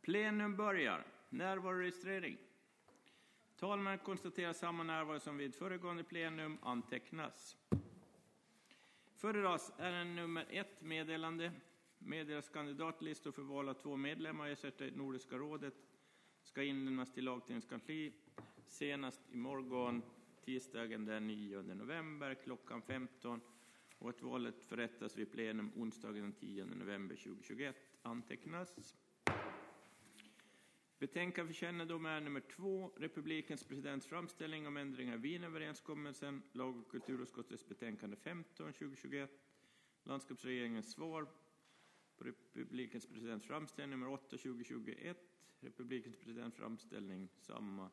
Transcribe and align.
Plenum 0.00 0.56
börjar. 0.56 1.06
Närvaroregistrering. 1.30 2.38
Talmannen 3.56 3.98
konstaterar 3.98 4.52
samma 4.52 4.82
närvaro 4.82 5.20
som 5.20 5.36
vid 5.36 5.54
föregående 5.54 6.04
plenum 6.04 6.58
antecknas. 6.62 7.56
Föredras 9.16 9.72
ärende 9.78 10.22
nummer 10.22 10.46
ett, 10.50 10.82
meddelande. 10.82 11.52
Meddelas 11.98 12.48
kandidatlistor 12.48 13.32
för 13.32 13.42
val 13.42 13.68
av 13.68 13.74
två 13.74 13.96
medlemmar 13.96 14.48
ersätta 14.48 14.86
i 14.86 14.90
Nordiska 14.90 15.36
rådet 15.36 15.74
ska 16.42 16.62
inlämnas 16.62 17.12
till 17.12 17.24
lagtingets 17.24 17.66
kansli 17.66 18.12
senast 18.66 19.20
morgon, 19.32 20.02
tisdagen 20.44 21.04
den 21.04 21.26
9 21.26 21.62
november 21.62 22.34
klockan 22.34 22.82
15 22.82 23.40
och 24.02 24.10
att 24.10 24.22
valet 24.22 24.64
förrättas 24.64 25.16
vid 25.16 25.32
plenum 25.32 25.70
onsdagen 25.76 26.22
den 26.22 26.32
10 26.32 26.64
november 26.64 27.16
2021 27.16 27.76
antecknas. 28.02 28.96
Betänkande 30.98 31.52
för 31.52 31.60
kännedom 31.60 32.06
är 32.06 32.20
nummer 32.20 32.40
två, 32.40 32.92
Republikens 32.96 33.64
presidents 33.64 34.06
framställning 34.06 34.66
om 34.66 34.76
ändringar 34.76 35.14
i 35.14 35.18
Wienöverenskommelsen, 35.18 36.42
lag 36.52 36.76
och 36.76 36.90
kulturutskottets 36.90 37.68
betänkande 37.68 38.16
15 38.16 38.72
2021, 38.72 39.30
landskapsregeringens 40.04 40.92
svar 40.92 41.26
på 42.16 42.24
Republikens 42.24 43.06
presidents 43.06 43.46
framställning 43.46 43.98
nummer 43.98 44.12
8 44.12 44.28
2021, 44.28 45.18
Republikens 45.60 46.16
presidents 46.16 46.56
framställning 46.56 47.28
samma 47.36 47.90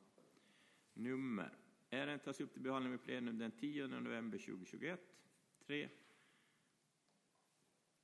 nummer. 0.94 1.58
Ärendet 1.90 2.24
tas 2.24 2.42
upp 2.42 2.54
till 2.54 2.62
behandling 2.62 2.92
vid 2.92 3.04
plenum 3.04 3.38
den 3.38 3.52
10 3.52 3.88
november 3.88 4.38
2021. 4.38 5.02
3. 5.70 5.90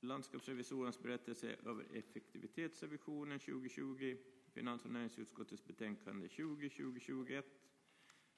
Landskapsrevisorernas 0.00 1.02
berättelse 1.02 1.56
över 1.64 1.86
effektivitetsrevisionen 1.92 3.38
2020, 3.38 4.16
finans 4.52 4.84
och 4.84 4.90
näringsutskottets 4.90 5.66
betänkande 5.66 6.28
20 6.28 6.68
2021, 6.68 7.46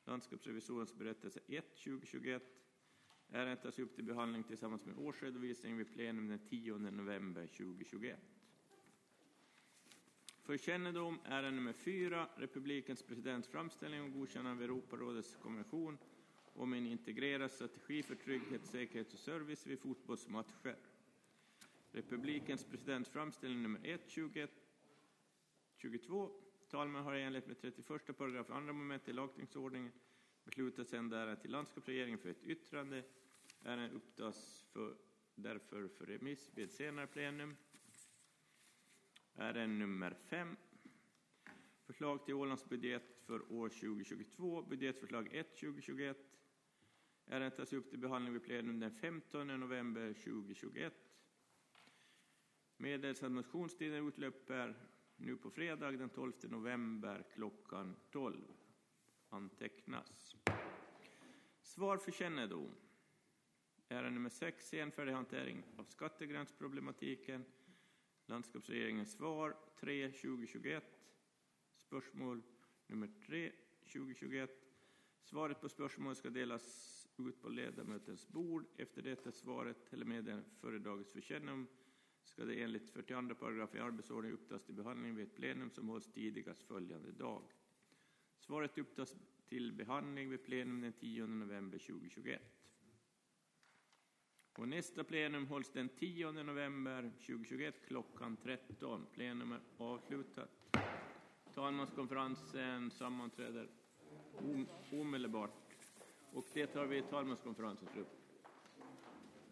Landskapsrevisorernas 0.05 0.95
berättelse 0.95 1.41
1 1.47 1.65
2021. 1.77 2.43
Ärendet 3.29 3.63
tas 3.63 3.79
upp 3.79 3.95
till 3.95 4.05
behandling 4.05 4.45
tillsammans 4.45 4.85
med 4.85 4.99
årsredovisning 4.99 5.77
vid 5.77 5.93
plenum 5.93 6.29
den 6.29 6.39
10 6.49 6.79
november 6.79 7.47
2021. 7.47 8.21
För 10.43 10.57
kännedom 10.57 11.19
ärende 11.25 11.51
nummer 11.51 11.73
4, 11.73 12.29
Republikens 12.37 13.03
presidents 13.03 13.49
framställning 13.49 14.03
om 14.03 14.13
godkännande 14.13 14.65
av 14.65 14.71
Europarådets 14.71 15.37
konvention 15.37 15.99
om 16.59 16.73
en 16.73 16.87
integrerad 16.87 17.51
strategi 17.51 18.03
för 18.03 18.15
trygghet, 18.15 18.67
säkerhet 18.67 19.13
och 19.13 19.19
service 19.19 19.67
vid 19.67 19.81
fotbollsmatcher. 19.81 20.77
Republikens 21.91 22.65
presidents 22.65 23.11
framställning 23.11 23.63
nummer 23.63 23.81
1, 23.85 24.01
21, 24.07 24.51
22. 25.77 26.31
Talman 26.69 27.05
har 27.05 27.15
i 27.15 27.23
enlighet 27.23 27.47
med 27.47 27.61
31 27.61 28.19
paragraf 28.19 28.51
andra 28.51 28.73
moment 28.73 29.09
i 29.09 29.13
lagtingsordningen 29.13 29.93
beslutat 30.45 30.89
sända 30.89 31.19
ärendet 31.19 31.41
till 31.41 31.51
landskapsregeringen 31.51 32.19
för 32.19 32.29
ett 32.29 32.45
yttrande. 32.45 33.05
Ärendet 33.63 33.93
upptas 33.93 34.67
för, 34.73 34.97
därför 35.35 35.89
för 35.89 36.07
remiss 36.07 36.51
vid 36.55 36.71
senare 36.71 37.07
plenum. 37.07 37.57
Ärende 39.35 39.77
nummer 39.77 40.17
5. 40.27 40.57
Förslag 41.87 42.25
till 42.25 42.35
Ålands 42.35 42.69
budget 42.69 43.23
för 43.27 43.53
år 43.53 43.69
2022. 43.69 44.63
Budgetförslag 44.63 45.29
1 45.33 45.57
2021. 45.57 46.17
Ärendet 47.31 47.57
tas 47.57 47.73
upp 47.73 47.91
till 47.91 47.99
behandling 47.99 48.33
vid 48.33 48.43
plenum 48.43 48.81
den 48.81 48.91
15 48.91 49.47
november 49.47 50.13
2021. 50.13 50.95
Meddelas 52.77 53.23
att 53.23 53.33
motionstiden 53.33 54.09
utlöper 54.09 54.75
nu 55.17 55.37
på 55.37 55.51
fredag 55.51 55.91
den 55.91 56.09
12 56.09 56.33
november 56.43 57.25
klockan 57.35 57.97
12. 58.11 58.37
Antecknas. 59.29 60.37
Svar 61.63 61.97
för 61.97 62.13
kännedom. 62.13 62.75
Ärende 63.89 64.11
nummer 64.11 64.31
6, 64.31 64.69
senfärdig 64.69 65.13
hantering 65.13 65.63
av 65.77 65.85
skattegränsproblematiken. 65.85 67.45
Landskapsregeringens 68.27 69.13
svar 69.13 69.57
3 69.81 70.11
2021. 70.11 70.85
Spörsmål 71.77 72.43
nummer 72.87 73.11
3 73.27 73.53
2021. 73.93 74.51
Svaret 75.23 75.61
på 75.61 75.69
spörsmålet 75.69 76.19
ska 76.19 76.31
delas 76.31 76.98
ut 77.27 77.43
på 77.43 77.49
ledamöternas 77.49 78.29
bord. 78.29 78.65
Efter 78.77 79.03
detta 79.03 79.33
svaret 79.33 79.93
eller 79.93 80.05
meddelandet 80.05 80.53
föredragits 80.61 81.13
för 81.13 81.21
kännedom 81.21 81.67
ska 82.25 82.45
det 82.45 82.63
enligt 82.63 82.91
42 82.91 83.35
paragraf 83.35 83.75
i 83.75 83.79
arbetsordningen 83.79 84.39
upptas 84.39 84.65
till 84.65 84.75
behandling 84.75 85.15
vid 85.15 85.27
ett 85.27 85.35
plenum 85.35 85.71
som 85.71 85.89
hålls 85.89 86.13
tidigast 86.13 86.63
följande 86.63 87.13
dag. 87.13 87.43
Svaret 88.39 88.79
upptas 88.79 89.17
till 89.49 89.73
behandling 89.73 90.31
vid 90.31 90.45
plenum 90.45 90.81
den 90.81 90.93
10 90.93 91.27
november 91.27 91.79
2021. 91.79 92.43
Och 94.59 94.69
nästa 94.69 95.05
plenum 95.05 95.47
hålls 95.47 95.71
den 95.71 95.89
10 95.89 96.33
november 96.33 97.11
2021 97.27 97.87
klockan 97.87 98.37
13. 98.37 99.07
Plenum 99.13 99.53
är 99.53 99.61
avslutat. 99.77 100.77
Talmanskonferensen 101.55 102.91
sammanträder 102.91 103.69
omedelbart 104.93 105.68
och 106.33 106.45
det 106.53 106.67
tar 106.67 106.85
vi 106.85 106.99
i 106.99 107.03
talmanskonferensens 107.03 107.91
slut. 107.91 108.28